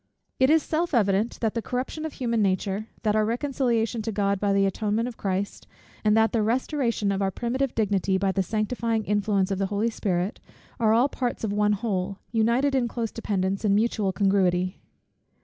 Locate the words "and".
6.03-6.17, 13.63-13.75